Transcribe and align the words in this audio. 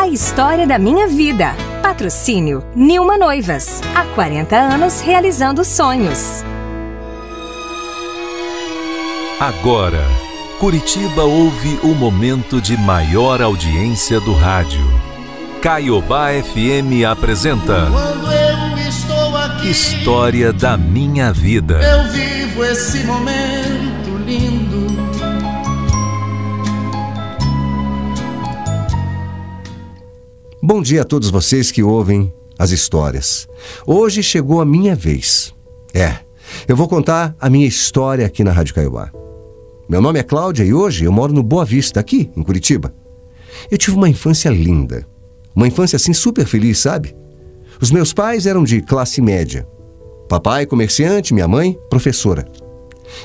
A 0.00 0.08
história 0.08 0.66
da 0.66 0.78
minha 0.78 1.06
vida. 1.06 1.54
Patrocínio 1.82 2.64
Nilma 2.74 3.18
Noivas. 3.18 3.82
Há 3.94 4.06
40 4.14 4.56
anos 4.56 4.98
realizando 5.02 5.62
sonhos. 5.62 6.42
Agora, 9.38 10.02
Curitiba 10.58 11.24
ouve 11.24 11.78
o 11.82 11.88
momento 11.88 12.62
de 12.62 12.78
maior 12.78 13.42
audiência 13.42 14.18
do 14.20 14.32
rádio. 14.32 14.80
Caiobá 15.60 16.28
FM 16.32 17.04
apresenta. 17.06 17.90
Quando 17.90 18.32
eu 18.32 18.88
estou 18.88 19.36
aqui, 19.36 19.68
História 19.68 20.50
da 20.50 20.78
minha 20.78 21.30
vida. 21.30 21.78
eu 21.78 22.10
vivo 22.10 22.64
esse 22.64 23.04
momento 23.04 24.16
lindo. 24.24 24.59
Bom 30.72 30.80
dia 30.80 31.02
a 31.02 31.04
todos 31.04 31.30
vocês 31.30 31.72
que 31.72 31.82
ouvem 31.82 32.32
as 32.56 32.70
histórias. 32.70 33.48
Hoje 33.84 34.22
chegou 34.22 34.60
a 34.60 34.64
minha 34.64 34.94
vez. 34.94 35.52
É, 35.92 36.20
eu 36.68 36.76
vou 36.76 36.86
contar 36.86 37.34
a 37.40 37.50
minha 37.50 37.66
história 37.66 38.24
aqui 38.24 38.44
na 38.44 38.52
Rádio 38.52 38.76
Caiobá. 38.76 39.10
Meu 39.88 40.00
nome 40.00 40.20
é 40.20 40.22
Cláudia 40.22 40.62
e 40.62 40.72
hoje 40.72 41.04
eu 41.04 41.10
moro 41.10 41.32
no 41.32 41.42
Boa 41.42 41.64
Vista, 41.64 41.98
aqui 41.98 42.30
em 42.36 42.42
Curitiba. 42.44 42.94
Eu 43.68 43.76
tive 43.76 43.96
uma 43.96 44.08
infância 44.08 44.48
linda. 44.48 45.04
Uma 45.56 45.66
infância 45.66 45.96
assim 45.96 46.12
super 46.12 46.46
feliz, 46.46 46.78
sabe? 46.78 47.16
Os 47.80 47.90
meus 47.90 48.12
pais 48.12 48.46
eram 48.46 48.62
de 48.62 48.80
classe 48.80 49.20
média. 49.20 49.66
Papai, 50.28 50.66
comerciante, 50.66 51.34
minha 51.34 51.48
mãe, 51.48 51.76
professora. 51.90 52.46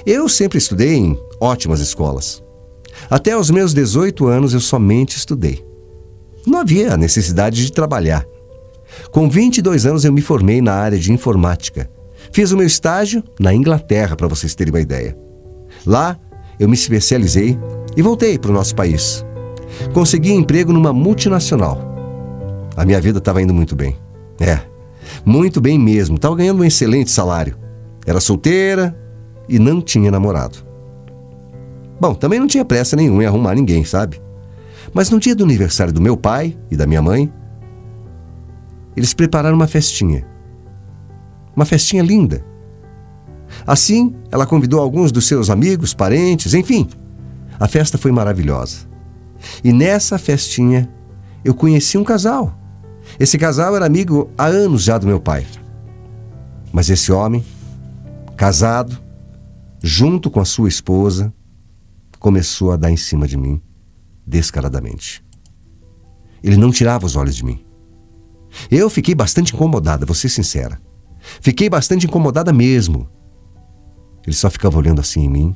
Eu 0.04 0.28
sempre 0.28 0.58
estudei 0.58 0.96
em 0.96 1.20
ótimas 1.40 1.80
escolas. 1.80 2.44
Até 3.08 3.38
os 3.38 3.52
meus 3.52 3.72
18 3.72 4.26
anos 4.26 4.56
eu 4.56 4.60
somente 4.60 5.16
estudei. 5.16 5.64
Não 6.46 6.60
havia 6.60 6.96
necessidade 6.98 7.64
de 7.64 7.72
trabalhar. 7.72 8.26
Com 9.12 9.30
22 9.30 9.86
anos 9.86 10.06
eu 10.06 10.14
me 10.14 10.22
formei 10.22 10.62
na 10.62 10.74
área 10.74 10.98
de 10.98 11.12
informática. 11.12 11.90
Fiz 12.32 12.52
o 12.52 12.58
meu 12.58 12.68
estágio 12.68 13.24
na 13.40 13.54
Inglaterra, 13.54 14.16
para 14.16 14.28
vocês 14.28 14.56
terem 14.56 14.74
uma 14.74 14.82
ideia. 14.82 15.18
Lá 15.86 16.18
eu 16.60 16.68
me 16.68 16.76
especializei 16.76 17.58
e 17.96 18.02
voltei 18.02 18.38
para 18.38 18.52
o 18.52 18.54
nosso 18.54 18.76
país. 18.76 19.26
Consegui 19.94 20.32
emprego 20.32 20.72
numa 20.72 20.94
multinacional. 20.94 21.80
A 22.76 22.86
minha 22.86 23.00
vida 23.02 23.20
estava 23.20 23.42
indo 23.42 23.54
muito 23.54 23.76
bem. 23.76 23.98
É, 24.40 24.60
muito 25.26 25.62
bem 25.62 25.80
mesmo. 25.80 26.16
Estava 26.16 26.36
ganhando 26.36 26.62
um 26.62 26.66
excelente 26.66 27.10
salário. 27.12 27.58
Era 28.06 28.20
solteira 28.20 28.96
e 29.48 29.60
não 29.60 29.82
tinha 29.82 30.12
namorado. 30.12 30.58
Bom, 32.00 32.14
também 32.14 32.40
não 32.40 32.48
tinha 32.48 32.66
pressa 32.66 32.96
nenhuma 32.96 33.24
em 33.24 33.26
arrumar 33.26 33.56
ninguém, 33.56 33.84
sabe? 33.86 34.22
Mas 34.96 35.10
no 35.10 35.20
dia 35.20 35.36
do 35.36 35.44
aniversário 35.44 35.92
do 35.92 36.00
meu 36.00 36.16
pai 36.16 36.58
e 36.72 36.78
da 36.78 36.88
minha 36.88 37.02
mãe, 37.02 37.30
eles 38.96 39.14
prepararam 39.14 39.58
uma 39.58 39.68
festinha. 39.68 40.26
Uma 41.54 41.66
festinha 41.66 42.02
linda. 42.02 42.42
Assim, 43.68 44.16
ela 44.32 44.46
convidou 44.46 44.80
alguns 44.80 45.12
dos 45.12 45.28
seus 45.28 45.50
amigos, 45.50 45.94
parentes, 45.94 46.54
enfim. 46.54 46.88
A 47.60 47.68
festa 47.68 47.98
foi 47.98 48.10
maravilhosa. 48.14 48.88
E 49.62 49.74
nessa 49.74 50.18
festinha, 50.18 50.90
eu 51.44 51.54
conheci 51.54 51.98
um 51.98 52.04
casal. 52.06 52.58
Esse 53.20 53.38
casal 53.38 53.76
era 53.76 53.86
amigo 53.86 54.32
há 54.38 54.46
anos 54.46 54.84
já 54.84 54.98
do 54.98 55.06
meu 55.06 55.20
pai. 55.20 55.46
Mas 56.72 56.90
esse 56.90 57.12
homem, 57.12 57.44
casado, 58.38 58.98
junto 59.84 60.32
com 60.32 60.40
a 60.40 60.46
sua 60.46 60.70
esposa, 60.70 61.34
começou 62.18 62.72
a 62.72 62.78
dar 62.78 62.92
em 62.92 62.98
cima 62.98 63.28
de 63.28 63.36
mim 63.36 63.62
descaradamente. 64.26 65.24
Ele 66.44 66.58
não 66.58 66.72
tirava 66.72 67.06
os 67.06 67.16
olhos 67.16 67.36
de 67.36 67.44
mim. 67.46 67.66
Eu 68.70 68.90
fiquei 68.90 69.14
bastante 69.14 69.54
incomodada, 69.54 70.06
vou 70.06 70.16
ser 70.16 70.30
sincera. 70.30 70.80
Fiquei 71.42 71.70
bastante 71.70 72.06
incomodada 72.06 72.54
mesmo. 72.54 73.10
Ele 74.26 74.36
só 74.36 74.50
ficava 74.50 74.78
olhando 74.78 75.02
assim 75.02 75.26
em 75.26 75.30
mim, 75.30 75.56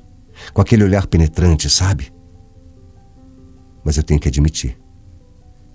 com 0.53 0.61
aquele 0.61 0.83
olhar 0.83 1.07
penetrante, 1.07 1.69
sabe? 1.69 2.11
Mas 3.83 3.97
eu 3.97 4.03
tenho 4.03 4.19
que 4.19 4.27
admitir, 4.27 4.77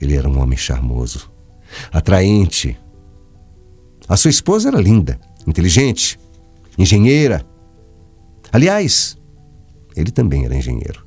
ele 0.00 0.16
era 0.16 0.28
um 0.28 0.40
homem 0.40 0.56
charmoso, 0.56 1.32
atraente. 1.90 2.78
A 4.06 4.16
sua 4.16 4.30
esposa 4.30 4.69
era 4.69 4.80
linda, 4.80 5.19
inteligente, 5.46 6.19
engenheira. 6.76 7.44
Aliás, 8.52 9.16
ele 9.96 10.10
também 10.10 10.44
era 10.44 10.54
engenheiro. 10.54 11.03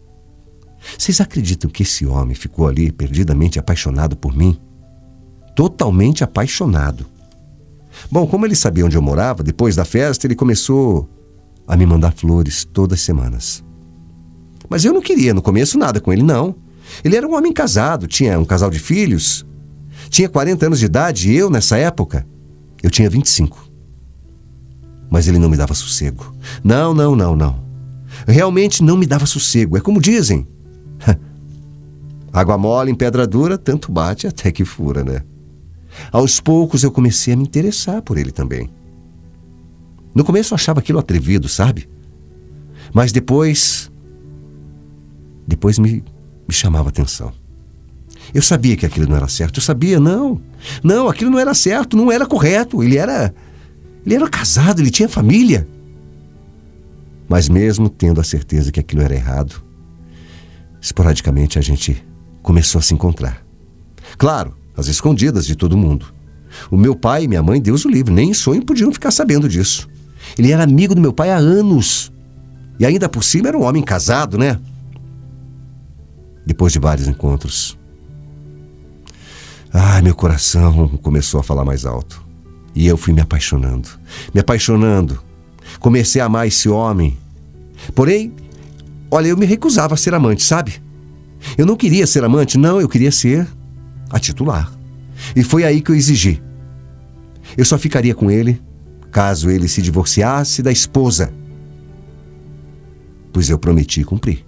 Vocês 0.97 1.19
acreditam 1.19 1.69
que 1.69 1.83
esse 1.83 2.05
homem 2.05 2.35
ficou 2.35 2.67
ali 2.67 2.91
perdidamente 2.91 3.57
apaixonado 3.57 4.15
por 4.15 4.35
mim? 4.35 4.59
Totalmente 5.55 6.23
apaixonado. 6.23 7.05
Bom, 8.11 8.27
como 8.27 8.45
ele 8.45 8.55
sabia 8.55 8.85
onde 8.85 8.95
eu 8.95 9.01
morava, 9.01 9.43
depois 9.43 9.75
da 9.75 9.83
festa 9.83 10.27
ele 10.27 10.35
começou 10.35 11.09
a 11.67 11.75
me 11.75 11.85
mandar 11.85 12.13
flores 12.13 12.63
todas 12.63 12.99
as 12.99 13.05
semanas. 13.05 13.63
Mas 14.69 14.85
eu 14.85 14.93
não 14.93 15.01
queria 15.01 15.33
no 15.33 15.41
começo 15.41 15.77
nada 15.77 15.99
com 15.99 16.13
ele, 16.13 16.23
não. 16.23 16.55
Ele 17.03 17.15
era 17.15 17.27
um 17.27 17.35
homem 17.35 17.51
casado, 17.51 18.07
tinha 18.07 18.39
um 18.39 18.45
casal 18.45 18.69
de 18.69 18.79
filhos, 18.79 19.45
tinha 20.09 20.29
40 20.29 20.65
anos 20.67 20.79
de 20.79 20.85
idade 20.85 21.31
e 21.31 21.35
eu, 21.35 21.49
nessa 21.49 21.77
época, 21.77 22.25
eu 22.81 22.89
tinha 22.89 23.09
25. 23.09 23.67
Mas 25.09 25.27
ele 25.27 25.39
não 25.39 25.49
me 25.49 25.57
dava 25.57 25.73
sossego. 25.73 26.33
Não, 26.63 26.93
não, 26.93 27.15
não, 27.15 27.35
não. 27.35 27.67
Realmente 28.27 28.83
não 28.83 28.97
me 28.97 29.05
dava 29.05 29.25
sossego. 29.25 29.77
É 29.77 29.81
como 29.81 30.01
dizem. 30.01 30.47
Água 32.31 32.57
mole 32.57 32.91
em 32.91 32.95
pedra 32.95 33.25
dura, 33.25 33.57
tanto 33.57 33.91
bate 33.91 34.27
até 34.27 34.51
que 34.51 34.65
fura, 34.65 35.03
né? 35.03 35.21
Aos 36.11 36.39
poucos 36.39 36.83
eu 36.83 36.91
comecei 36.91 37.33
a 37.33 37.37
me 37.37 37.43
interessar 37.43 38.01
por 38.01 38.17
ele 38.17 38.31
também. 38.31 38.69
No 40.13 40.23
começo 40.23 40.53
eu 40.53 40.55
achava 40.55 40.79
aquilo 40.79 40.99
atrevido, 40.99 41.47
sabe? 41.47 41.89
Mas 42.93 43.11
depois. 43.11 43.91
Depois 45.47 45.79
me, 45.79 46.03
me 46.47 46.53
chamava 46.53 46.89
atenção. 46.89 47.31
Eu 48.33 48.41
sabia 48.41 48.75
que 48.75 48.85
aquilo 48.85 49.07
não 49.07 49.15
era 49.15 49.27
certo. 49.27 49.57
Eu 49.57 49.63
sabia, 49.63 49.99
não. 49.99 50.41
Não, 50.83 51.07
aquilo 51.07 51.31
não 51.31 51.39
era 51.39 51.53
certo, 51.53 51.95
não 51.95 52.11
era 52.11 52.25
correto. 52.25 52.83
Ele 52.83 52.97
era. 52.97 53.33
Ele 54.05 54.15
era 54.15 54.29
casado, 54.29 54.81
ele 54.81 54.91
tinha 54.91 55.07
família. 55.07 55.67
Mas 57.27 57.49
mesmo 57.49 57.89
tendo 57.89 58.21
a 58.21 58.23
certeza 58.23 58.71
que 58.71 58.79
aquilo 58.79 59.01
era 59.01 59.13
errado, 59.13 59.61
esporadicamente 60.81 61.57
a 61.59 61.61
gente 61.61 62.05
começou 62.41 62.79
a 62.79 62.81
se 62.81 62.93
encontrar. 62.93 63.45
Claro, 64.17 64.55
às 64.75 64.87
escondidas 64.87 65.45
de 65.45 65.55
todo 65.55 65.77
mundo. 65.77 66.13
O 66.71 66.77
meu 66.77 66.95
pai 66.95 67.23
e 67.23 67.27
minha 67.27 67.43
mãe, 67.43 67.61
Deus 67.61 67.85
o 67.85 67.89
livre, 67.89 68.13
nem 68.13 68.29
em 68.29 68.33
sonho 68.33 68.65
podiam 68.65 68.91
ficar 68.91 69.11
sabendo 69.11 69.49
disso. 69.49 69.87
Ele 70.37 70.51
era 70.51 70.63
amigo 70.63 70.95
do 70.95 71.01
meu 71.01 71.13
pai 71.13 71.31
há 71.31 71.37
anos. 71.37 72.11
E 72.79 72.85
ainda 72.85 73.09
por 73.09 73.23
cima 73.23 73.47
era 73.49 73.57
um 73.57 73.63
homem 73.63 73.83
casado, 73.83 74.37
né? 74.37 74.59
Depois 76.45 76.71
de 76.71 76.79
vários 76.79 77.07
encontros. 77.07 77.77
Ai, 79.73 80.01
meu 80.01 80.15
coração 80.15 80.87
começou 81.01 81.39
a 81.39 81.43
falar 81.43 81.65
mais 81.65 81.85
alto. 81.85 82.25
E 82.73 82.87
eu 82.87 82.95
fui 82.95 83.13
me 83.13 83.21
apaixonando. 83.21 83.89
Me 84.33 84.39
apaixonando. 84.39 85.19
Comecei 85.79 86.21
a 86.21 86.25
amar 86.25 86.47
esse 86.47 86.69
homem. 86.69 87.17
Porém, 87.93 88.33
olha, 89.09 89.27
eu 89.27 89.37
me 89.37 89.45
recusava 89.45 89.93
a 89.93 89.97
ser 89.97 90.13
amante, 90.13 90.43
sabe? 90.43 90.81
Eu 91.57 91.65
não 91.65 91.75
queria 91.75 92.07
ser 92.07 92.23
amante, 92.23 92.57
não, 92.57 92.81
eu 92.81 92.89
queria 92.89 93.11
ser 93.11 93.47
a 94.09 94.19
titular. 94.19 94.71
E 95.35 95.43
foi 95.43 95.63
aí 95.63 95.81
que 95.81 95.91
eu 95.91 95.95
exigi. 95.95 96.41
Eu 97.57 97.65
só 97.65 97.77
ficaria 97.77 98.13
com 98.13 98.29
ele 98.29 98.61
caso 99.11 99.49
ele 99.49 99.67
se 99.67 99.81
divorciasse 99.81 100.61
da 100.61 100.71
esposa. 100.71 101.33
Pois 103.31 103.49
eu 103.49 103.57
prometi 103.57 104.03
cumprir. 104.03 104.45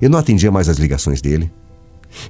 Eu 0.00 0.10
não 0.10 0.18
atendia 0.18 0.50
mais 0.50 0.68
as 0.68 0.78
ligações 0.78 1.20
dele. 1.20 1.52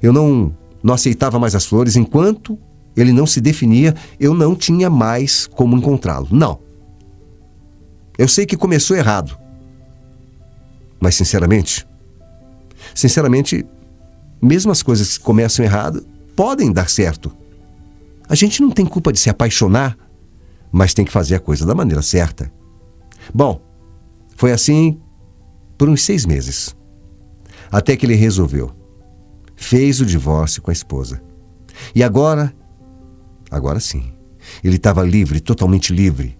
Eu 0.01 0.11
não, 0.11 0.55
não 0.83 0.93
aceitava 0.93 1.39
mais 1.39 1.55
as 1.55 1.65
flores 1.65 1.95
enquanto 1.95 2.57
ele 2.95 3.13
não 3.13 3.27
se 3.27 3.39
definia, 3.39 3.95
eu 4.19 4.33
não 4.33 4.55
tinha 4.55 4.89
mais 4.89 5.45
como 5.45 5.77
encontrá-lo. 5.77 6.27
Não. 6.31 6.59
Eu 8.17 8.27
sei 8.27 8.45
que 8.45 8.57
começou 8.57 8.97
errado. 8.97 9.37
Mas, 10.99 11.15
sinceramente, 11.15 11.87
sinceramente, 12.93 13.65
mesmo 14.41 14.71
as 14.71 14.81
coisas 14.83 15.17
que 15.17 15.23
começam 15.23 15.63
errado 15.63 16.05
podem 16.35 16.71
dar 16.71 16.89
certo. 16.89 17.31
A 18.29 18.35
gente 18.35 18.61
não 18.61 18.71
tem 18.71 18.85
culpa 18.85 19.11
de 19.11 19.19
se 19.19 19.29
apaixonar, 19.29 19.97
mas 20.71 20.93
tem 20.93 21.05
que 21.05 21.11
fazer 21.11 21.35
a 21.35 21.39
coisa 21.39 21.65
da 21.65 21.73
maneira 21.73 22.01
certa. 22.01 22.51
Bom, 23.33 23.61
foi 24.35 24.51
assim 24.51 24.99
por 25.77 25.89
uns 25.89 26.03
seis 26.03 26.25
meses. 26.25 26.75
Até 27.71 27.95
que 27.95 28.05
ele 28.05 28.15
resolveu. 28.15 28.71
Fez 29.55 29.99
o 29.99 30.05
divórcio 30.05 30.61
com 30.61 30.69
a 30.69 30.73
esposa. 30.73 31.21
E 31.95 32.03
agora, 32.03 32.53
agora 33.49 33.79
sim, 33.79 34.11
ele 34.63 34.75
estava 34.75 35.03
livre, 35.03 35.39
totalmente 35.39 35.93
livre. 35.93 36.37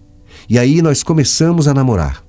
E 0.49 0.57
aí 0.59 0.81
nós 0.81 1.03
começamos 1.03 1.67
a 1.67 1.73
namorar. 1.73 2.26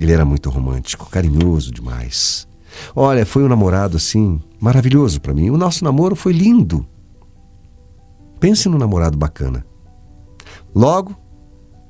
Ele 0.00 0.12
era 0.12 0.24
muito 0.24 0.48
romântico, 0.48 1.10
carinhoso 1.10 1.70
demais. 1.70 2.48
Olha, 2.96 3.26
foi 3.26 3.44
um 3.44 3.48
namorado 3.48 3.98
assim 3.98 4.40
maravilhoso 4.58 5.20
para 5.20 5.34
mim. 5.34 5.50
O 5.50 5.58
nosso 5.58 5.84
namoro 5.84 6.16
foi 6.16 6.32
lindo. 6.32 6.86
Pense 8.40 8.66
no 8.66 8.78
namorado 8.78 9.18
bacana. 9.18 9.62
Logo, 10.74 11.14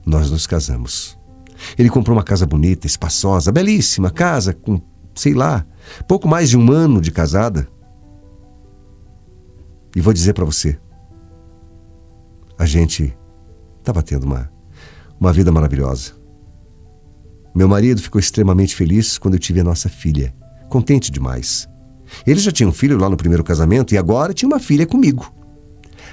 nós 0.04 0.28
nos 0.28 0.44
casamos. 0.44 1.16
Ele 1.78 1.88
comprou 1.88 2.16
uma 2.16 2.24
casa 2.24 2.44
bonita, 2.44 2.84
espaçosa, 2.84 3.52
belíssima 3.52 4.10
casa 4.10 4.52
com, 4.54 4.80
sei 5.14 5.32
lá, 5.32 5.64
pouco 6.08 6.26
mais 6.26 6.50
de 6.50 6.58
um 6.58 6.72
ano 6.72 7.00
de 7.00 7.12
casada. 7.12 7.68
E 9.94 10.00
vou 10.00 10.12
dizer 10.12 10.32
para 10.32 10.44
você, 10.44 10.76
a 12.58 12.66
gente 12.66 13.16
estava 13.78 14.02
tendo 14.02 14.24
uma, 14.24 14.50
uma 15.20 15.32
vida 15.32 15.52
maravilhosa. 15.52 16.19
Meu 17.54 17.68
marido 17.68 18.00
ficou 18.00 18.20
extremamente 18.20 18.76
feliz 18.76 19.18
quando 19.18 19.34
eu 19.34 19.40
tive 19.40 19.60
a 19.60 19.64
nossa 19.64 19.88
filha, 19.88 20.34
contente 20.68 21.10
demais. 21.10 21.68
Ele 22.26 22.40
já 22.40 22.52
tinha 22.52 22.68
um 22.68 22.72
filho 22.72 22.98
lá 22.98 23.08
no 23.08 23.16
primeiro 23.16 23.44
casamento 23.44 23.94
e 23.94 23.98
agora 23.98 24.32
tinha 24.32 24.48
uma 24.48 24.60
filha 24.60 24.86
comigo. 24.86 25.32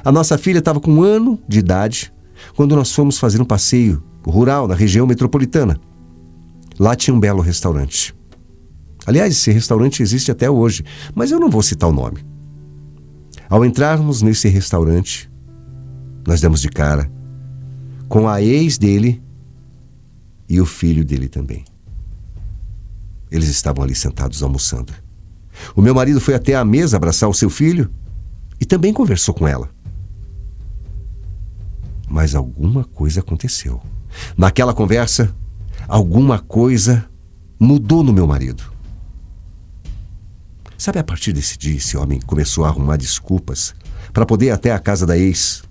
A 0.04 0.12
nossa 0.12 0.38
filha 0.38 0.60
estava 0.60 0.80
com 0.80 0.92
um 0.92 1.04
ano 1.04 1.40
de 1.48 1.60
idade 1.60 2.14
quando 2.56 2.76
nós 2.76 2.94
fomos 2.94 3.18
fazer 3.18 3.42
um 3.42 3.46
passeio 3.46 4.04
rural 4.26 4.68
na 4.68 4.76
região 4.76 5.08
metropolitana. 5.08 5.80
Lá 6.80 6.96
tinha 6.96 7.14
um 7.14 7.20
belo 7.20 7.42
restaurante. 7.42 8.16
Aliás, 9.06 9.34
esse 9.34 9.52
restaurante 9.52 10.04
existe 10.04 10.32
até 10.32 10.50
hoje, 10.50 10.84
mas 11.16 11.32
eu 11.32 11.40
não 11.40 11.50
vou 11.50 11.64
citar 11.64 11.90
o 11.90 11.94
nome. 11.94 12.26
Ao 13.50 13.64
entrarmos 13.64 14.22
nesse 14.22 14.50
restaurante, 14.50 15.32
nós 16.28 16.42
demos 16.42 16.62
de 16.62 16.68
cara 16.68 17.10
com 18.10 18.28
a 18.28 18.42
ex 18.42 18.78
dele 18.78 19.22
e 20.50 20.62
o 20.62 20.66
filho 20.66 21.04
dele 21.04 21.28
também. 21.28 21.66
Eles 23.30 23.50
estavam 23.50 23.84
ali 23.84 23.96
sentados 23.96 24.42
almoçando. 24.42 24.94
O 25.76 25.82
meu 25.82 25.94
marido 25.94 26.22
foi 26.22 26.34
até 26.34 26.56
a 26.56 26.64
mesa 26.64 26.98
abraçar 26.98 27.30
o 27.30 27.34
seu 27.34 27.50
filho 27.50 27.90
e 28.60 28.66
também 28.66 28.94
conversou 28.94 29.34
com 29.34 29.48
ela. 29.48 29.70
Mas 32.08 32.36
alguma 32.36 32.84
coisa 32.84 33.20
aconteceu. 33.20 33.82
Naquela 34.38 34.74
conversa, 34.74 35.36
alguma 35.88 36.40
coisa 36.40 37.06
mudou 37.60 38.04
no 38.04 38.14
meu 38.14 38.26
marido. 38.26 38.64
Sabe, 40.78 41.00
a 41.00 41.04
partir 41.04 41.34
desse 41.34 41.58
dia, 41.58 41.76
esse 41.76 41.98
homem 41.98 42.22
começou 42.22 42.64
a 42.64 42.70
arrumar 42.70 42.98
desculpas 42.98 43.74
para 44.14 44.26
poder 44.26 44.48
ir 44.48 44.52
até 44.52 44.72
a 44.72 44.80
casa 44.80 45.06
da 45.06 45.18
ex. 45.18 45.64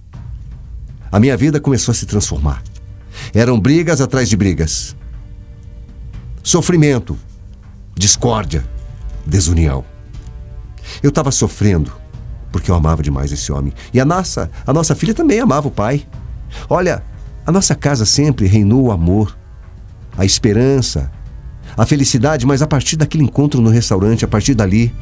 A 1.11 1.21
minha 1.21 1.37
vida 1.37 1.61
começou 1.61 1.93
a 1.93 1.95
se 1.95 2.07
transformar. 2.07 2.63
Eram 3.35 3.59
brigas 3.59 4.01
atrás 4.01 4.29
de 4.29 4.37
brigas. 4.37 4.97
Sofrimento, 6.43 7.19
discórdia, 7.95 8.65
desunião. 9.27 9.85
Eu 11.03 11.09
estava 11.09 11.31
sofrendo 11.31 11.93
porque 12.57 12.71
eu 12.71 12.75
amava 12.75 13.03
demais 13.03 13.31
esse 13.33 13.53
homem. 13.53 13.73
E 13.93 14.01
a 14.01 14.05
nossa, 14.05 14.51
a 14.67 14.73
nossa 14.73 14.95
filha 14.95 15.13
também 15.13 15.41
amava 15.41 15.69
o 15.69 15.71
pai. 15.71 16.07
Olha, 16.71 17.03
a 17.45 17.53
nossa 17.53 17.75
casa 17.75 18.07
sempre 18.07 18.47
reinou 18.47 18.85
o 18.85 18.91
amor, 18.91 19.37
a 20.17 20.25
esperança, 20.25 21.11
a 21.77 21.85
felicidade, 21.85 22.47
mas 22.47 22.63
a 22.63 22.67
partir 22.67 22.97
daquele 22.97 23.25
encontro 23.25 23.61
no 23.61 23.69
restaurante, 23.69 24.25
a 24.25 24.29
partir 24.29 24.55
dali, 24.55 24.95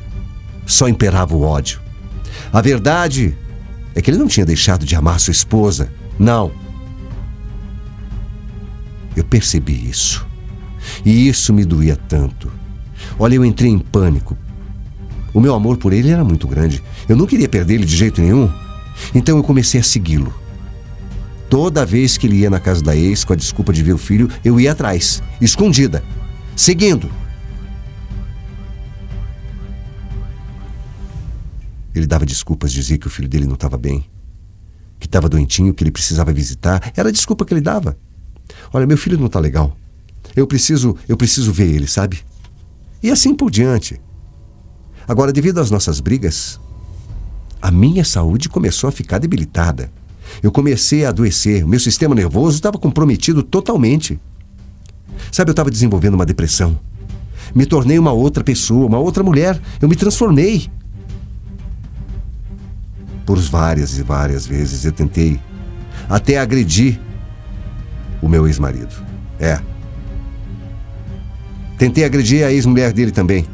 só 0.67 0.89
imperava 0.89 1.37
o 1.37 1.43
ódio. 1.43 1.81
A 2.53 2.61
verdade 2.61 3.37
é 3.95 4.03
que 4.03 4.11
ele 4.11 4.19
não 4.19 4.27
tinha 4.27 4.45
deixado 4.45 4.85
de 4.85 4.97
amar 4.97 5.21
sua 5.21 5.31
esposa. 5.31 5.89
Não. 6.19 6.51
Eu 9.17 9.25
percebi 9.25 9.89
isso. 9.89 10.27
E 11.05 11.29
isso 11.29 11.53
me 11.53 11.65
doía 11.65 11.97
tanto. 11.97 12.51
Olha, 13.19 13.35
eu 13.35 13.45
entrei 13.45 13.71
em 13.71 13.79
pânico. 13.79 14.37
O 15.33 15.41
meu 15.41 15.55
amor 15.55 15.77
por 15.77 15.93
ele 15.93 16.11
era 16.11 16.25
muito 16.25 16.47
grande. 16.47 16.83
Eu 17.09 17.17
não 17.17 17.27
queria 17.27 17.49
perder 17.49 17.75
ele 17.75 17.85
de 17.85 17.97
jeito 17.97 18.21
nenhum. 18.21 18.51
Então 19.15 19.37
eu 19.37 19.43
comecei 19.43 19.81
a 19.81 19.85
segui-lo. 19.85 20.33
Toda 21.51 21.85
vez 21.85 22.17
que 22.17 22.27
ele 22.27 22.37
ia 22.37 22.51
na 22.51 22.59
casa 22.59 22.83
da 22.83 22.97
ex 22.97 23.25
com 23.25 23.33
a 23.33 23.37
desculpa 23.37 23.73
de 23.73 23.83
ver 23.83 23.93
o 23.93 23.99
filho, 23.99 24.29
eu 24.45 24.59
ia 24.59 24.73
atrás, 24.73 25.23
escondida, 25.41 26.03
seguindo. 26.57 27.11
Ele 31.95 32.07
dava 32.07 32.27
desculpas, 32.27 32.73
dizia 32.73 32.99
que 32.99 33.07
o 33.07 33.11
filho 33.11 33.29
dele 33.29 33.47
não 33.47 33.55
estava 33.55 33.79
bem, 33.79 34.05
que 34.99 35.07
estava 35.07 35.29
doentinho, 35.29 35.73
que 35.73 35.85
ele 35.85 35.93
precisava 35.93 36.33
visitar. 36.33 36.93
Era 36.97 37.09
a 37.09 37.13
desculpa 37.13 37.45
que 37.45 37.55
ele 37.55 37.61
dava. 37.61 37.97
Olha, 38.73 38.87
meu 38.87 38.99
filho 38.99 39.19
não 39.19 39.27
está 39.27 39.39
legal. 39.39 39.77
Eu 40.35 40.47
preciso, 40.47 40.97
eu 41.09 41.17
preciso 41.17 41.53
ver 41.53 41.71
ele, 41.71 41.87
sabe? 41.87 42.21
E 43.03 43.11
assim 43.11 43.35
por 43.35 43.51
diante. 43.51 44.01
Agora, 45.07 45.33
devido 45.33 45.59
às 45.59 45.71
nossas 45.71 46.01
brigas, 46.01 46.59
a 47.61 47.71
minha 47.71 48.05
saúde 48.05 48.49
começou 48.49 48.89
a 48.89 48.93
ficar 48.93 49.19
debilitada. 49.19 49.91
Eu 50.43 50.51
comecei 50.51 51.05
a 51.05 51.11
adoecer, 51.11 51.65
o 51.65 51.69
meu 51.69 51.79
sistema 51.79 52.15
nervoso 52.15 52.57
estava 52.57 52.79
comprometido 52.79 53.43
totalmente. 53.43 54.19
Sabe, 55.31 55.51
eu 55.51 55.53
estava 55.53 55.71
desenvolvendo 55.71 56.15
uma 56.15 56.27
depressão. 56.27 56.79
Me 57.55 57.67
tornei 57.67 57.99
uma 57.99 58.13
outra 58.13 58.43
pessoa, 58.43 58.87
uma 58.87 58.99
outra 58.99 59.23
mulher. 59.23 59.61
Eu 59.81 59.89
me 59.89 59.97
transformei. 59.97 60.71
Por 63.25 63.39
várias 63.39 63.99
e 63.99 64.03
várias 64.03 64.47
vezes 64.47 64.85
eu 64.85 64.93
tentei 64.93 65.41
até 66.09 66.39
agredir 66.39 67.01
o 68.25 68.29
meu 68.29 68.47
ex-marido. 68.47 68.95
É. 69.39 69.61
Tentei 71.77 72.05
agredir 72.05 72.45
a 72.47 72.53
ex-mulher 72.53 72.93
dele 72.93 73.11
também. 73.11 73.47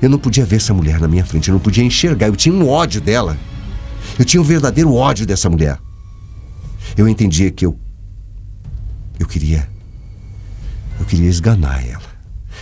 Eu 0.00 0.08
não 0.08 0.18
podia 0.18 0.44
ver 0.44 0.56
essa 0.56 0.72
mulher 0.72 1.00
na 1.00 1.08
minha 1.08 1.24
frente, 1.24 1.48
eu 1.48 1.54
não 1.54 1.60
podia 1.60 1.82
enxergar, 1.82 2.28
eu 2.28 2.36
tinha 2.36 2.54
um 2.54 2.68
ódio 2.68 3.00
dela. 3.00 3.36
Eu 4.18 4.24
tinha 4.24 4.40
um 4.40 4.44
verdadeiro 4.44 4.94
ódio 4.94 5.26
dessa 5.26 5.50
mulher. 5.50 5.78
Eu 6.96 7.08
entendia 7.08 7.50
que 7.50 7.66
eu. 7.66 7.76
Eu 9.18 9.26
queria. 9.26 9.68
Eu 11.00 11.06
queria 11.06 11.28
esganar 11.28 11.84
ela. 11.86 12.12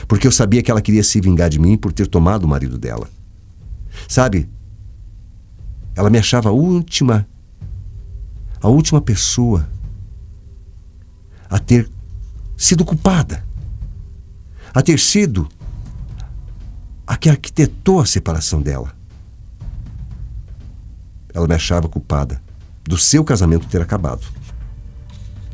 Porque 0.08 0.26
eu 0.26 0.32
sabia 0.32 0.62
que 0.62 0.70
ela 0.70 0.80
queria 0.80 1.02
se 1.02 1.20
vingar 1.20 1.50
de 1.50 1.58
mim 1.58 1.76
por 1.76 1.92
ter 1.92 2.06
tomado 2.06 2.44
o 2.44 2.48
marido 2.48 2.78
dela. 2.78 3.08
Sabe? 4.08 4.48
Ela 5.94 6.08
me 6.08 6.18
achava 6.18 6.48
a 6.48 6.52
última. 6.52 7.26
A 8.62 8.68
última 8.68 9.00
pessoa 9.00 9.68
a 11.50 11.58
ter 11.58 11.90
sido 12.56 12.84
culpada. 12.84 13.44
A 14.72 14.80
ter 14.80 14.98
sido 15.00 15.48
a 17.06 17.16
que 17.16 17.28
arquitetou 17.28 18.00
a 18.00 18.06
separação 18.06 18.62
dela. 18.62 18.94
Ela 21.34 21.48
me 21.48 21.54
achava 21.54 21.88
culpada 21.88 22.40
do 22.84 22.96
seu 22.96 23.24
casamento 23.24 23.66
ter 23.66 23.82
acabado. 23.82 24.22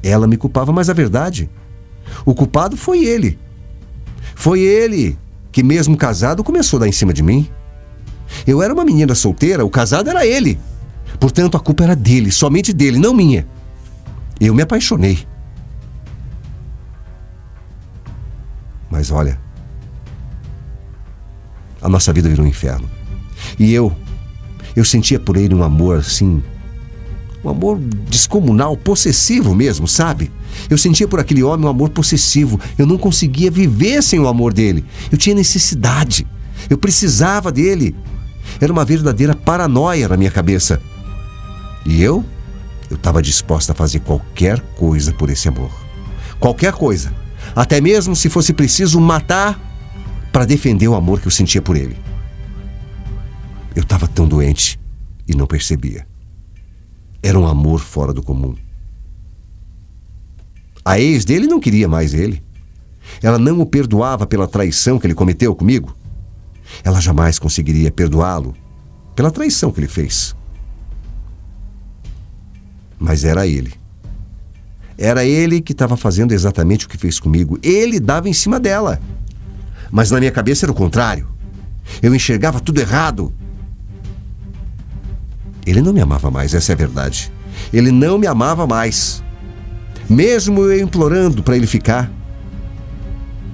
Ela 0.02 0.26
me 0.26 0.36
culpava, 0.36 0.72
mas 0.72 0.90
a 0.90 0.92
verdade, 0.92 1.48
o 2.26 2.34
culpado 2.34 2.76
foi 2.76 3.04
ele. 3.04 3.38
Foi 4.34 4.60
ele 4.60 5.18
que, 5.50 5.62
mesmo 5.62 5.96
casado, 5.96 6.44
começou 6.44 6.76
a 6.76 6.80
dar 6.80 6.88
em 6.88 6.92
cima 6.92 7.12
de 7.12 7.22
mim. 7.22 7.48
Eu 8.46 8.62
era 8.62 8.74
uma 8.74 8.84
menina 8.84 9.14
solteira, 9.14 9.64
o 9.64 9.70
casado 9.70 10.10
era 10.10 10.26
ele. 10.26 10.58
Portanto, 11.18 11.56
a 11.56 11.60
culpa 11.60 11.84
era 11.84 11.96
dele, 11.96 12.30
somente 12.30 12.72
dele, 12.72 12.98
não 12.98 13.14
minha. 13.14 13.46
Eu 14.38 14.54
me 14.54 14.62
apaixonei. 14.62 15.26
Mas 18.96 19.10
olha, 19.10 19.38
a 21.82 21.88
nossa 21.88 22.14
vida 22.14 22.30
virou 22.30 22.46
um 22.46 22.48
inferno. 22.48 22.88
E 23.58 23.70
eu 23.70 23.94
eu 24.74 24.86
sentia 24.86 25.20
por 25.20 25.36
ele 25.36 25.54
um 25.54 25.62
amor 25.62 25.98
assim. 25.98 26.42
Um 27.44 27.50
amor 27.50 27.78
descomunal, 28.08 28.74
possessivo 28.74 29.54
mesmo, 29.54 29.86
sabe? 29.86 30.32
Eu 30.70 30.78
sentia 30.78 31.06
por 31.06 31.20
aquele 31.20 31.42
homem 31.42 31.66
um 31.66 31.68
amor 31.68 31.90
possessivo. 31.90 32.58
Eu 32.78 32.86
não 32.86 32.96
conseguia 32.96 33.50
viver 33.50 34.02
sem 34.02 34.18
o 34.18 34.28
amor 34.28 34.54
dele. 34.54 34.82
Eu 35.12 35.18
tinha 35.18 35.36
necessidade. 35.36 36.26
Eu 36.70 36.78
precisava 36.78 37.52
dele. 37.52 37.94
Era 38.58 38.72
uma 38.72 38.84
verdadeira 38.84 39.36
paranoia 39.36 40.08
na 40.08 40.16
minha 40.16 40.30
cabeça. 40.30 40.80
E 41.84 42.02
eu? 42.02 42.24
Eu 42.88 42.96
estava 42.96 43.20
disposta 43.20 43.72
a 43.72 43.74
fazer 43.74 44.00
qualquer 44.00 44.58
coisa 44.78 45.12
por 45.12 45.28
esse 45.28 45.48
amor. 45.48 45.70
Qualquer 46.40 46.72
coisa. 46.72 47.25
Até 47.56 47.80
mesmo 47.80 48.14
se 48.14 48.28
fosse 48.28 48.52
preciso 48.52 49.00
matar 49.00 49.58
para 50.30 50.44
defender 50.44 50.86
o 50.88 50.94
amor 50.94 51.18
que 51.22 51.26
eu 51.26 51.30
sentia 51.30 51.62
por 51.62 51.74
ele. 51.74 51.96
Eu 53.74 53.82
estava 53.82 54.06
tão 54.06 54.28
doente 54.28 54.78
e 55.26 55.34
não 55.34 55.46
percebia. 55.46 56.06
Era 57.22 57.38
um 57.38 57.46
amor 57.46 57.80
fora 57.80 58.12
do 58.12 58.22
comum. 58.22 58.54
A 60.84 61.00
ex 61.00 61.24
dele 61.24 61.46
não 61.46 61.58
queria 61.58 61.88
mais 61.88 62.12
ele. 62.12 62.42
Ela 63.22 63.38
não 63.38 63.60
o 63.60 63.66
perdoava 63.66 64.26
pela 64.26 64.46
traição 64.46 64.98
que 64.98 65.06
ele 65.06 65.14
cometeu 65.14 65.54
comigo. 65.54 65.96
Ela 66.84 67.00
jamais 67.00 67.38
conseguiria 67.38 67.90
perdoá-lo 67.90 68.54
pela 69.14 69.30
traição 69.30 69.72
que 69.72 69.80
ele 69.80 69.88
fez. 69.88 70.36
Mas 72.98 73.24
era 73.24 73.46
ele. 73.46 73.72
Era 74.98 75.24
ele 75.24 75.60
que 75.60 75.72
estava 75.72 75.96
fazendo 75.96 76.32
exatamente 76.32 76.86
o 76.86 76.88
que 76.88 76.96
fez 76.96 77.20
comigo. 77.20 77.58
Ele 77.62 78.00
dava 78.00 78.28
em 78.28 78.32
cima 78.32 78.58
dela. 78.58 78.98
Mas 79.90 80.10
na 80.10 80.18
minha 80.18 80.30
cabeça 80.32 80.64
era 80.64 80.72
o 80.72 80.74
contrário. 80.74 81.28
Eu 82.02 82.14
enxergava 82.14 82.60
tudo 82.60 82.80
errado. 82.80 83.32
Ele 85.66 85.82
não 85.82 85.92
me 85.92 86.00
amava 86.00 86.30
mais, 86.30 86.54
essa 86.54 86.72
é 86.72 86.74
a 86.74 86.76
verdade. 86.76 87.30
Ele 87.72 87.90
não 87.90 88.18
me 88.18 88.26
amava 88.26 88.66
mais. 88.66 89.22
Mesmo 90.08 90.62
eu 90.62 90.80
implorando 90.80 91.42
para 91.42 91.56
ele 91.56 91.66
ficar, 91.66 92.10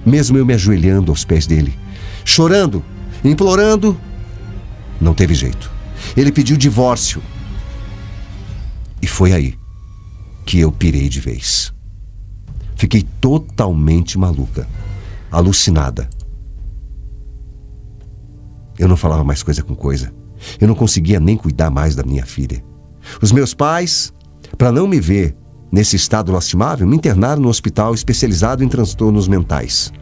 mesmo 0.04 0.36
eu 0.36 0.44
me 0.44 0.52
ajoelhando 0.52 1.10
aos 1.10 1.24
pés 1.24 1.46
dele, 1.46 1.74
chorando, 2.24 2.84
implorando, 3.24 3.98
não 5.00 5.14
teve 5.14 5.34
jeito. 5.34 5.70
Ele 6.14 6.30
pediu 6.30 6.58
divórcio. 6.58 7.22
E 9.00 9.06
foi 9.06 9.32
aí 9.32 9.61
que 10.44 10.60
eu 10.60 10.70
pirei 10.70 11.08
de 11.08 11.20
vez. 11.20 11.72
Fiquei 12.76 13.02
totalmente 13.20 14.18
maluca, 14.18 14.68
alucinada. 15.30 16.08
Eu 18.78 18.88
não 18.88 18.96
falava 18.96 19.22
mais 19.22 19.42
coisa 19.42 19.62
com 19.62 19.74
coisa. 19.74 20.12
Eu 20.60 20.66
não 20.66 20.74
conseguia 20.74 21.20
nem 21.20 21.36
cuidar 21.36 21.70
mais 21.70 21.94
da 21.94 22.02
minha 22.02 22.26
filha. 22.26 22.62
Os 23.20 23.30
meus 23.30 23.54
pais, 23.54 24.12
para 24.58 24.72
não 24.72 24.88
me 24.88 25.00
ver 25.00 25.36
nesse 25.70 25.96
estado 25.96 26.32
lastimável, 26.32 26.86
me 26.86 26.96
internaram 26.96 27.42
no 27.42 27.48
hospital 27.48 27.94
especializado 27.94 28.64
em 28.64 28.68
transtornos 28.68 29.28
mentais. 29.28 29.92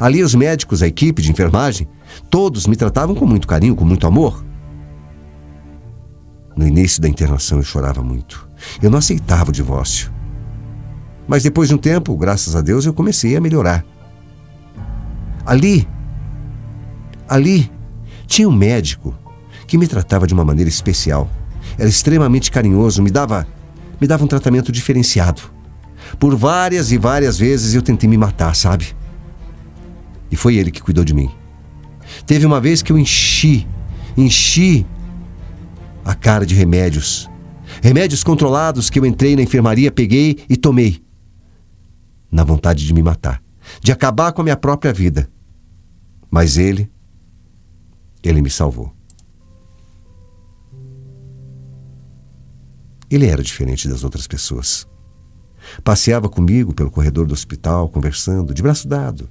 Ali, 0.00 0.22
os 0.22 0.34
médicos, 0.34 0.82
a 0.82 0.86
equipe 0.86 1.20
de 1.20 1.30
enfermagem, 1.30 1.88
todos 2.30 2.66
me 2.66 2.76
tratavam 2.76 3.14
com 3.14 3.26
muito 3.26 3.46
carinho, 3.48 3.74
com 3.74 3.84
muito 3.84 4.06
amor. 4.06 4.44
No 6.58 6.66
início 6.66 7.00
da 7.00 7.08
internação, 7.08 7.58
eu 7.58 7.62
chorava 7.62 8.02
muito. 8.02 8.48
Eu 8.82 8.90
não 8.90 8.98
aceitava 8.98 9.50
o 9.50 9.52
divórcio. 9.52 10.12
Mas 11.28 11.44
depois 11.44 11.68
de 11.68 11.76
um 11.76 11.78
tempo, 11.78 12.16
graças 12.16 12.56
a 12.56 12.60
Deus, 12.60 12.84
eu 12.84 12.92
comecei 12.92 13.36
a 13.36 13.40
melhorar. 13.40 13.84
Ali, 15.46 15.86
ali, 17.28 17.70
tinha 18.26 18.48
um 18.48 18.52
médico 18.52 19.16
que 19.68 19.78
me 19.78 19.86
tratava 19.86 20.26
de 20.26 20.34
uma 20.34 20.44
maneira 20.44 20.68
especial. 20.68 21.30
Era 21.78 21.88
extremamente 21.88 22.50
carinhoso, 22.50 23.04
me 23.04 23.10
dava, 23.12 23.46
me 24.00 24.08
dava 24.08 24.24
um 24.24 24.28
tratamento 24.28 24.72
diferenciado. 24.72 25.42
Por 26.18 26.34
várias 26.34 26.90
e 26.90 26.98
várias 26.98 27.38
vezes 27.38 27.72
eu 27.76 27.82
tentei 27.82 28.10
me 28.10 28.18
matar, 28.18 28.56
sabe? 28.56 28.96
E 30.28 30.34
foi 30.34 30.56
ele 30.56 30.72
que 30.72 30.82
cuidou 30.82 31.04
de 31.04 31.14
mim. 31.14 31.30
Teve 32.26 32.44
uma 32.44 32.60
vez 32.60 32.82
que 32.82 32.90
eu 32.90 32.98
enchi, 32.98 33.64
enchi 34.16 34.84
a 36.08 36.14
cara 36.14 36.46
de 36.46 36.54
remédios. 36.54 37.28
Remédios 37.82 38.24
controlados 38.24 38.88
que 38.88 38.98
eu 38.98 39.04
entrei 39.04 39.36
na 39.36 39.42
enfermaria, 39.42 39.92
peguei 39.92 40.42
e 40.48 40.56
tomei 40.56 41.04
na 42.32 42.42
vontade 42.44 42.86
de 42.86 42.94
me 42.94 43.02
matar, 43.02 43.42
de 43.82 43.92
acabar 43.92 44.32
com 44.32 44.40
a 44.40 44.44
minha 44.44 44.56
própria 44.56 44.90
vida. 44.90 45.28
Mas 46.30 46.56
ele, 46.56 46.90
ele 48.22 48.40
me 48.40 48.48
salvou. 48.48 48.90
Ele 53.10 53.26
era 53.26 53.42
diferente 53.42 53.86
das 53.86 54.02
outras 54.02 54.26
pessoas. 54.26 54.88
Passeava 55.84 56.26
comigo 56.26 56.72
pelo 56.72 56.90
corredor 56.90 57.26
do 57.26 57.34
hospital, 57.34 57.86
conversando, 57.90 58.54
de 58.54 58.62
braço 58.62 58.88
dado. 58.88 59.28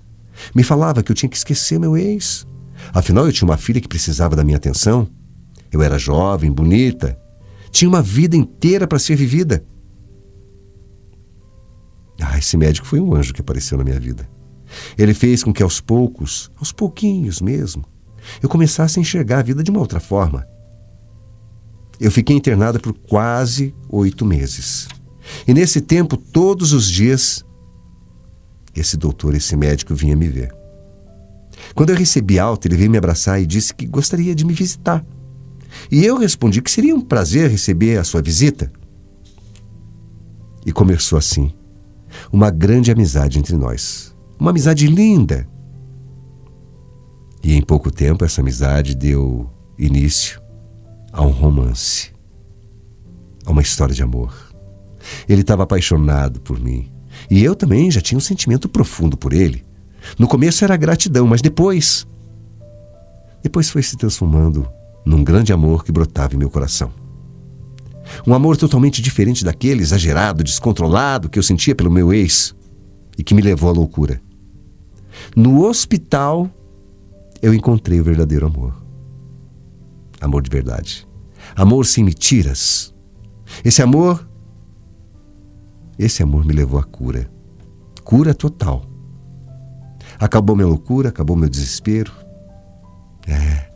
Me 0.53 0.61
falava 0.61 1.01
que 1.01 1.11
eu 1.11 1.15
tinha 1.15 1.29
que 1.29 1.37
esquecer 1.37 1.79
meu 1.79 1.97
ex. 1.97 2.45
Afinal, 2.93 3.25
eu 3.25 3.33
tinha 3.33 3.49
uma 3.49 3.57
filha 3.57 3.81
que 3.81 3.87
precisava 3.87 4.35
da 4.35 4.43
minha 4.43 4.57
atenção. 4.57 5.09
Eu 5.71 5.81
era 5.81 5.97
jovem, 5.97 6.51
bonita. 6.51 7.17
Tinha 7.71 7.89
uma 7.89 8.01
vida 8.01 8.35
inteira 8.35 8.87
para 8.87 8.99
ser 8.99 9.15
vivida. 9.15 9.65
Ah, 12.19 12.37
esse 12.37 12.57
médico 12.57 12.87
foi 12.87 12.99
um 12.99 13.13
anjo 13.13 13.33
que 13.33 13.41
apareceu 13.41 13.77
na 13.77 13.83
minha 13.83 13.99
vida. 13.99 14.27
Ele 14.97 15.13
fez 15.13 15.43
com 15.43 15.53
que 15.53 15.63
aos 15.63 15.79
poucos, 15.79 16.51
aos 16.57 16.71
pouquinhos 16.71 17.41
mesmo, 17.41 17.85
eu 18.41 18.49
começasse 18.49 18.99
a 18.99 19.01
enxergar 19.01 19.39
a 19.39 19.43
vida 19.43 19.63
de 19.63 19.71
uma 19.71 19.79
outra 19.79 19.99
forma. 19.99 20.45
Eu 21.99 22.11
fiquei 22.11 22.35
internada 22.35 22.79
por 22.79 22.93
quase 22.93 23.73
oito 23.89 24.25
meses. 24.25 24.87
E 25.47 25.53
nesse 25.53 25.81
tempo, 25.81 26.17
todos 26.17 26.73
os 26.73 26.89
dias, 26.89 27.43
esse 28.75 28.95
doutor, 28.97 29.35
esse 29.35 29.55
médico 29.55 29.95
vinha 29.95 30.15
me 30.15 30.27
ver. 30.27 30.53
Quando 31.73 31.89
eu 31.89 31.95
recebi 31.95 32.37
alta, 32.37 32.67
ele 32.67 32.77
veio 32.77 32.91
me 32.91 32.97
abraçar 32.97 33.41
e 33.41 33.45
disse 33.45 33.73
que 33.73 33.85
gostaria 33.85 34.35
de 34.35 34.45
me 34.45 34.53
visitar. 34.53 35.03
E 35.91 36.05
eu 36.05 36.17
respondi 36.17 36.61
que 36.61 36.71
seria 36.71 36.95
um 36.95 37.01
prazer 37.01 37.49
receber 37.49 37.97
a 37.97 38.03
sua 38.03 38.21
visita. 38.21 38.71
E 40.65 40.71
começou 40.71 41.17
assim 41.17 41.51
uma 42.31 42.49
grande 42.49 42.91
amizade 42.91 43.39
entre 43.39 43.55
nós. 43.55 44.15
Uma 44.39 44.51
amizade 44.51 44.87
linda. 44.87 45.47
E 47.43 47.53
em 47.55 47.61
pouco 47.61 47.91
tempo 47.91 48.25
essa 48.25 48.41
amizade 48.41 48.95
deu 48.95 49.49
início 49.77 50.41
a 51.13 51.21
um 51.21 51.29
romance, 51.29 52.11
a 53.45 53.51
uma 53.51 53.61
história 53.61 53.95
de 53.95 54.03
amor. 54.03 54.33
Ele 55.27 55.41
estava 55.41 55.63
apaixonado 55.63 56.41
por 56.41 56.59
mim. 56.59 56.91
E 57.29 57.43
eu 57.43 57.55
também 57.55 57.89
já 57.89 58.01
tinha 58.01 58.17
um 58.17 58.21
sentimento 58.21 58.67
profundo 58.67 59.17
por 59.17 59.33
ele. 59.33 59.65
No 60.17 60.27
começo 60.27 60.63
era 60.63 60.77
gratidão, 60.77 61.25
mas 61.25 61.41
depois. 61.41 62.05
Depois 63.41 63.69
foi 63.69 63.81
se 63.81 63.95
transformando 63.97 64.67
num 65.07 65.23
grande 65.23 65.53
amor 65.53 65.85
que 65.85 65.91
brotava 65.91 66.35
em 66.35 66.37
meu 66.37 66.49
coração. 66.49 66.91
Um 68.25 68.33
amor 68.33 68.57
totalmente 68.57 69.01
diferente 69.01 69.43
daquele 69.43 69.81
exagerado, 69.81 70.43
descontrolado 70.43 71.29
que 71.29 71.39
eu 71.39 71.43
sentia 71.43 71.73
pelo 71.73 71.89
meu 71.89 72.13
ex 72.13 72.53
e 73.17 73.23
que 73.23 73.33
me 73.33 73.41
levou 73.41 73.69
à 73.69 73.73
loucura. 73.73 74.21
No 75.35 75.65
hospital, 75.65 76.49
eu 77.41 77.53
encontrei 77.53 77.99
o 77.99 78.03
verdadeiro 78.03 78.45
amor. 78.45 78.75
Amor 80.19 80.41
de 80.41 80.49
verdade. 80.49 81.07
Amor 81.55 81.85
sem 81.85 82.03
mentiras. 82.03 82.93
Esse 83.63 83.81
amor. 83.81 84.27
Esse 85.97 86.21
amor 86.21 86.45
me 86.45 86.53
levou 86.53 86.79
à 86.79 86.83
cura. 86.83 87.29
Cura 88.03 88.33
total. 88.33 88.83
Acabou 90.19 90.55
minha 90.55 90.67
loucura, 90.67 91.09
acabou 91.09 91.35
meu 91.35 91.49
desespero. 91.49 92.11
É. 93.27 93.66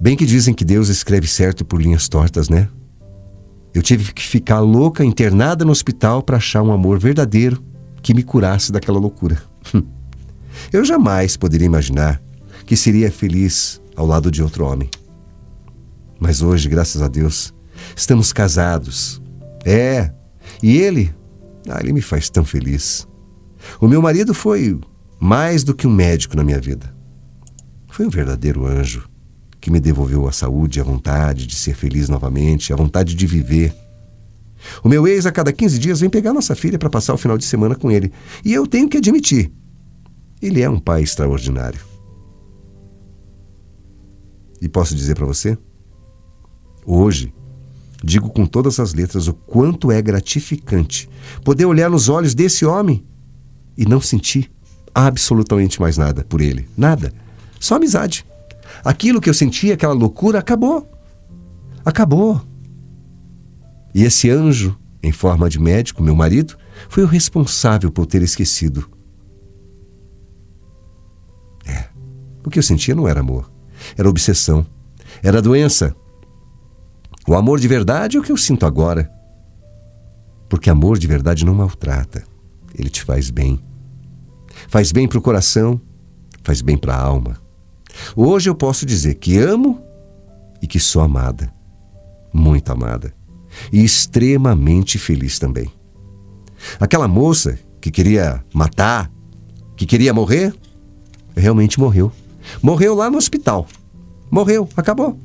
Bem 0.00 0.16
que 0.16 0.24
dizem 0.24 0.54
que 0.54 0.64
Deus 0.64 0.88
escreve 0.88 1.26
certo 1.26 1.62
por 1.62 1.78
linhas 1.78 2.08
tortas, 2.08 2.48
né? 2.48 2.70
Eu 3.74 3.82
tive 3.82 4.14
que 4.14 4.22
ficar 4.22 4.60
louca, 4.60 5.04
internada 5.04 5.62
no 5.62 5.70
hospital 5.70 6.22
para 6.22 6.38
achar 6.38 6.62
um 6.62 6.72
amor 6.72 6.98
verdadeiro 6.98 7.62
que 8.00 8.14
me 8.14 8.22
curasse 8.22 8.72
daquela 8.72 8.98
loucura. 8.98 9.42
Eu 10.72 10.86
jamais 10.86 11.36
poderia 11.36 11.66
imaginar 11.66 12.20
que 12.64 12.76
seria 12.76 13.12
feliz 13.12 13.80
ao 13.94 14.06
lado 14.06 14.30
de 14.30 14.42
outro 14.42 14.64
homem. 14.64 14.88
Mas 16.18 16.40
hoje, 16.40 16.68
graças 16.68 17.02
a 17.02 17.08
Deus, 17.08 17.52
estamos 17.94 18.32
casados. 18.32 19.20
É, 19.66 20.10
e 20.62 20.78
ele, 20.78 21.14
ah, 21.68 21.78
ele 21.80 21.92
me 21.92 22.00
faz 22.00 22.30
tão 22.30 22.44
feliz. 22.44 23.06
O 23.78 23.86
meu 23.86 24.00
marido 24.00 24.32
foi 24.32 24.80
mais 25.20 25.62
do 25.62 25.74
que 25.74 25.86
um 25.86 25.94
médico 25.94 26.36
na 26.36 26.42
minha 26.42 26.60
vida. 26.60 26.94
Foi 27.88 28.06
um 28.06 28.10
verdadeiro 28.10 28.66
anjo 28.66 29.09
que 29.60 29.70
me 29.70 29.78
devolveu 29.78 30.26
a 30.26 30.32
saúde, 30.32 30.80
a 30.80 30.84
vontade 30.84 31.46
de 31.46 31.54
ser 31.54 31.74
feliz 31.74 32.08
novamente, 32.08 32.72
a 32.72 32.76
vontade 32.76 33.14
de 33.14 33.26
viver. 33.26 33.74
O 34.82 34.88
meu 34.88 35.06
ex, 35.06 35.26
a 35.26 35.32
cada 35.32 35.52
15 35.52 35.78
dias, 35.78 36.00
vem 36.00 36.10
pegar 36.10 36.32
nossa 36.32 36.54
filha 36.54 36.78
para 36.78 36.90
passar 36.90 37.14
o 37.14 37.18
final 37.18 37.36
de 37.36 37.44
semana 37.44 37.74
com 37.74 37.90
ele. 37.90 38.12
E 38.44 38.52
eu 38.52 38.66
tenho 38.66 38.88
que 38.88 38.96
admitir, 38.96 39.52
ele 40.40 40.62
é 40.62 40.70
um 40.70 40.78
pai 40.78 41.02
extraordinário. 41.02 41.80
E 44.60 44.68
posso 44.68 44.94
dizer 44.94 45.14
para 45.14 45.26
você? 45.26 45.56
Hoje, 46.84 47.32
digo 48.02 48.30
com 48.30 48.46
todas 48.46 48.78
as 48.78 48.92
letras 48.94 49.28
o 49.28 49.34
quanto 49.34 49.90
é 49.90 50.00
gratificante 50.00 51.08
poder 51.44 51.66
olhar 51.66 51.90
nos 51.90 52.08
olhos 52.08 52.34
desse 52.34 52.64
homem 52.64 53.04
e 53.76 53.86
não 53.86 54.00
sentir 54.00 54.50
absolutamente 54.94 55.80
mais 55.80 55.96
nada 55.96 56.24
por 56.24 56.40
ele. 56.40 56.68
Nada. 56.76 57.12
Só 57.58 57.76
amizade. 57.76 58.24
Aquilo 58.84 59.20
que 59.20 59.28
eu 59.28 59.34
sentia, 59.34 59.74
aquela 59.74 59.94
loucura, 59.94 60.38
acabou. 60.38 60.90
Acabou. 61.84 62.40
E 63.94 64.04
esse 64.04 64.30
anjo, 64.30 64.78
em 65.02 65.12
forma 65.12 65.48
de 65.48 65.58
médico, 65.58 66.02
meu 66.02 66.14
marido, 66.14 66.56
foi 66.88 67.02
o 67.02 67.06
responsável 67.06 67.90
por 67.90 68.06
ter 68.06 68.22
esquecido. 68.22 68.88
É. 71.66 71.88
O 72.44 72.50
que 72.50 72.58
eu 72.58 72.62
sentia 72.62 72.94
não 72.94 73.08
era 73.08 73.20
amor, 73.20 73.50
era 73.96 74.08
obsessão, 74.08 74.66
era 75.22 75.42
doença. 75.42 75.94
O 77.26 77.34
amor 77.34 77.60
de 77.60 77.68
verdade 77.68 78.16
é 78.16 78.20
o 78.20 78.22
que 78.22 78.32
eu 78.32 78.36
sinto 78.36 78.64
agora. 78.64 79.10
Porque 80.48 80.70
amor 80.70 80.98
de 80.98 81.06
verdade 81.06 81.44
não 81.44 81.54
maltrata, 81.54 82.24
ele 82.74 82.88
te 82.88 83.02
faz 83.02 83.30
bem. 83.30 83.62
Faz 84.68 84.92
bem 84.92 85.06
para 85.06 85.18
o 85.18 85.22
coração, 85.22 85.80
faz 86.42 86.60
bem 86.60 86.76
para 86.76 86.94
a 86.94 87.00
alma. 87.00 87.36
Hoje 88.16 88.48
eu 88.48 88.54
posso 88.54 88.86
dizer 88.86 89.14
que 89.14 89.38
amo 89.38 89.82
e 90.62 90.66
que 90.66 90.78
sou 90.78 91.02
amada, 91.02 91.52
muito 92.32 92.70
amada 92.70 93.12
e 93.72 93.84
extremamente 93.84 94.98
feliz 94.98 95.38
também. 95.38 95.70
Aquela 96.78 97.08
moça 97.08 97.58
que 97.80 97.90
queria 97.90 98.44
matar, 98.54 99.10
que 99.76 99.86
queria 99.86 100.12
morrer, 100.12 100.54
realmente 101.36 101.80
morreu. 101.80 102.12
Morreu 102.62 102.94
lá 102.94 103.10
no 103.10 103.18
hospital. 103.18 103.66
Morreu, 104.30 104.68
acabou. 104.76 105.18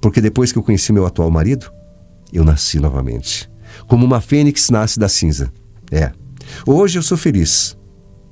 Porque 0.00 0.20
depois 0.20 0.52
que 0.52 0.58
eu 0.58 0.62
conheci 0.62 0.92
meu 0.92 1.06
atual 1.06 1.30
marido, 1.30 1.70
eu 2.32 2.44
nasci 2.44 2.80
novamente. 2.80 3.50
Como 3.86 4.04
uma 4.04 4.20
fênix 4.20 4.70
nasce 4.70 4.98
da 4.98 5.08
cinza. 5.08 5.52
É. 5.90 6.12
Hoje 6.66 6.98
eu 6.98 7.02
sou 7.02 7.16
feliz. 7.16 7.76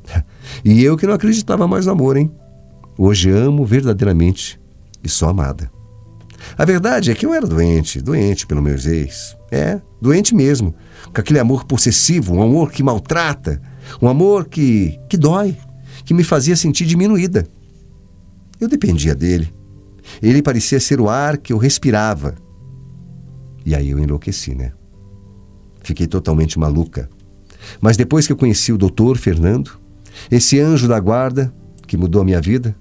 E 0.62 0.82
eu 0.84 0.96
que 0.96 1.06
não 1.06 1.14
acreditava 1.14 1.66
mais 1.66 1.86
no 1.86 1.92
amor, 1.92 2.16
hein? 2.16 2.30
Hoje 2.96 3.30
amo 3.30 3.64
verdadeiramente 3.64 4.60
e 5.02 5.08
sou 5.08 5.28
amada. 5.28 5.70
A 6.56 6.64
verdade 6.64 7.10
é 7.10 7.14
que 7.14 7.26
eu 7.26 7.34
era 7.34 7.46
doente, 7.46 8.00
doente 8.00 8.46
pelo 8.46 8.62
meus 8.62 8.86
ex. 8.86 9.36
É, 9.50 9.80
doente 10.00 10.34
mesmo. 10.34 10.74
Com 11.12 11.20
aquele 11.20 11.40
amor 11.40 11.64
possessivo, 11.64 12.34
um 12.34 12.42
amor 12.42 12.70
que 12.70 12.82
maltrata, 12.82 13.60
um 14.00 14.08
amor 14.08 14.46
que, 14.46 14.98
que 15.08 15.16
dói, 15.16 15.56
que 16.04 16.14
me 16.14 16.22
fazia 16.22 16.54
sentir 16.54 16.86
diminuída. 16.86 17.46
Eu 18.60 18.68
dependia 18.68 19.14
dele. 19.14 19.52
Ele 20.22 20.42
parecia 20.42 20.78
ser 20.78 21.00
o 21.00 21.08
ar 21.08 21.38
que 21.38 21.52
eu 21.52 21.58
respirava. 21.58 22.34
E 23.66 23.74
aí 23.74 23.90
eu 23.90 23.98
enlouqueci, 23.98 24.54
né? 24.54 24.72
Fiquei 25.82 26.06
totalmente 26.06 26.58
maluca. 26.58 27.08
Mas 27.80 27.96
depois 27.96 28.26
que 28.26 28.32
eu 28.32 28.36
conheci 28.36 28.72
o 28.72 28.78
doutor 28.78 29.16
Fernando, 29.16 29.80
esse 30.30 30.60
anjo 30.60 30.86
da 30.86 31.00
guarda 31.00 31.52
que 31.86 31.96
mudou 31.96 32.22
a 32.22 32.24
minha 32.24 32.40
vida, 32.40 32.76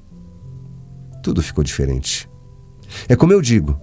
tudo 1.24 1.42
ficou 1.42 1.64
diferente. 1.64 2.30
É 3.08 3.16
como 3.16 3.34
eu 3.34 3.42
digo: 3.42 3.80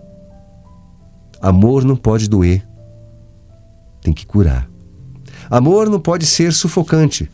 amor 1.41 1.83
não 1.85 1.97
pode 1.97 2.29
doer, 2.29 2.65
tem 4.01 4.13
que 4.13 4.27
curar. 4.27 4.71
Amor 5.51 5.89
não 5.89 5.99
pode 5.99 6.27
ser 6.27 6.53
sufocante, 6.53 7.29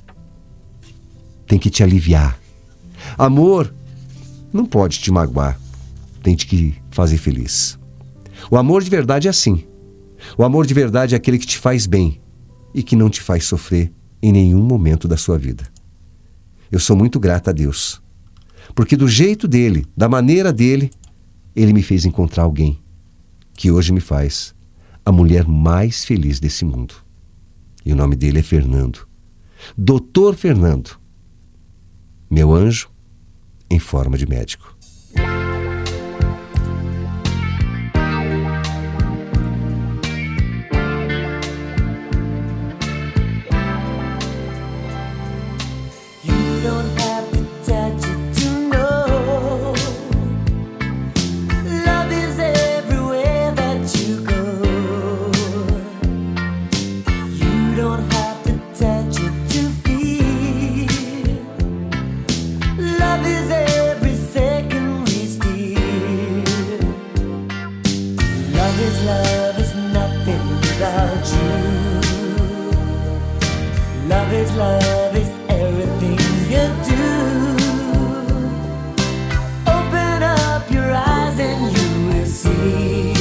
tem 1.47 1.59
que 1.59 1.69
te 1.69 1.83
aliviar. 1.83 2.39
Amor 3.19 3.75
não 4.53 4.65
pode 4.65 5.01
te 5.01 5.11
magoar, 5.11 5.61
tem 6.23 6.35
que 6.35 6.47
te 6.47 6.83
fazer 6.91 7.19
feliz. 7.19 7.79
O 8.51 8.57
amor 8.57 8.83
de 8.83 8.89
verdade 8.89 9.27
é 9.27 9.31
assim. 9.31 9.67
O 10.39 10.45
amor 10.45 10.67
de 10.67 10.73
verdade 10.73 11.15
é 11.15 11.17
aquele 11.17 11.39
que 11.39 11.47
te 11.47 11.59
faz 11.59 11.87
bem 11.87 12.21
e 12.73 12.83
que 12.83 12.97
não 12.97 13.11
te 13.11 13.21
faz 13.21 13.45
sofrer 13.45 13.93
em 14.23 14.33
nenhum 14.33 14.63
momento 14.63 15.07
da 15.07 15.17
sua 15.17 15.37
vida. 15.37 15.65
Eu 16.71 16.81
sou 16.81 16.97
muito 16.97 17.21
grata 17.21 17.51
a 17.51 17.53
Deus, 17.53 18.03
porque 18.77 18.95
do 18.95 19.09
jeito 19.09 19.49
dele, 19.49 19.87
da 19.97 20.07
maneira 20.07 20.53
dele, 20.53 20.91
ele 21.57 21.73
me 21.73 21.83
fez 21.83 22.05
encontrar 22.05 22.43
alguém 22.43 22.79
que 23.55 23.71
hoje 23.71 23.91
me 23.91 24.01
faz 24.01 24.55
a 25.03 25.11
mulher 25.11 25.49
mais 25.49 26.05
feliz 26.05 26.39
desse 26.39 26.63
mundo. 26.63 26.95
E 27.87 27.93
o 27.93 27.97
nome 27.97 28.15
dele 28.15 28.41
é 28.41 28.43
Fernando. 28.43 29.09
Doutor 29.79 30.35
Fernando. 30.35 30.91
Meu 32.31 32.53
anjo 32.53 32.91
em 33.71 33.79
forma 33.79 34.19
de 34.19 34.27
médico. 34.27 34.76
love 74.57 75.17
is 75.17 75.31
everything 75.49 76.19
you 76.53 76.65
do. 76.91 77.05
Open 79.67 80.23
up 80.23 80.71
your 80.71 80.93
eyes 80.93 81.39
and 81.41 81.63
you 81.77 81.89
will 82.09 82.27
see. 82.27 83.15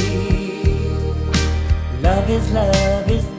Love 2.02 2.28
is 2.28 2.50
love 2.52 3.10
is 3.10 3.35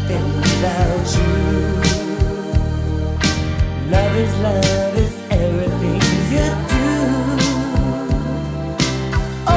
without 0.00 1.06
you. 1.16 1.32
Love 3.90 4.16
is 4.16 4.34
love 4.38 4.96
is 5.04 5.14
everything 5.30 6.02
you 6.32 6.48
do. 6.72 6.90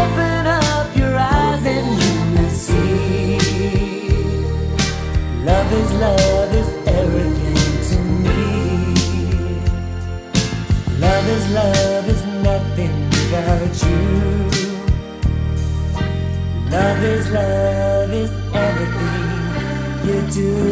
Open 0.02 0.48
up 0.48 0.88
your 0.98 1.16
eyes 1.16 1.66
and 1.66 1.88
you 2.02 2.16
will 2.34 2.50
see. 2.50 3.38
Love 5.50 5.72
is 5.82 5.92
love 6.06 6.54
is 6.62 6.70
everything 7.00 7.62
to 7.90 7.98
me. 8.26 8.42
Love 11.00 11.28
is 11.36 11.46
love 11.52 12.10
is 12.10 12.24
nothing 12.50 12.96
without 13.10 13.76
you. 13.88 14.00
Love 16.72 17.04
is 17.04 17.32
love 17.32 17.95
do. 20.32 20.66